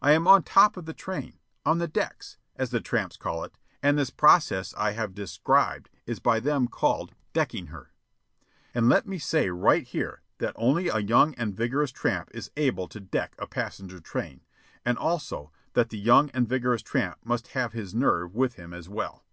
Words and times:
I 0.00 0.12
am 0.12 0.26
on 0.26 0.42
top 0.42 0.78
of 0.78 0.86
the 0.86 0.94
train 0.94 1.38
on 1.66 1.76
the 1.76 1.86
"decks," 1.86 2.38
as 2.56 2.70
the 2.70 2.80
tramps 2.80 3.18
call 3.18 3.44
it, 3.44 3.58
and 3.82 3.98
this 3.98 4.08
process 4.08 4.72
I 4.74 4.92
have 4.92 5.12
described 5.14 5.90
is 6.06 6.18
by 6.18 6.40
them 6.40 6.66
called 6.66 7.12
"decking 7.34 7.66
her." 7.66 7.92
And 8.72 8.88
let 8.88 9.06
me 9.06 9.18
say 9.18 9.50
right 9.50 9.86
here 9.86 10.22
that 10.38 10.54
only 10.56 10.88
a 10.88 11.00
young 11.00 11.34
and 11.34 11.54
vigorous 11.54 11.92
tramp 11.92 12.30
is 12.32 12.50
able 12.56 12.88
to 12.88 13.00
deck 13.00 13.34
a 13.38 13.46
passenger 13.46 14.00
train, 14.00 14.46
and 14.82 14.96
also, 14.96 15.52
that 15.74 15.90
the 15.90 15.98
young 15.98 16.30
and 16.30 16.48
vigorous 16.48 16.80
tramp 16.80 17.18
must 17.22 17.48
have 17.48 17.74
his 17.74 17.94
nerve 17.94 18.34
with 18.34 18.54
him 18.54 18.72
as 18.72 18.88
well. 18.88 19.26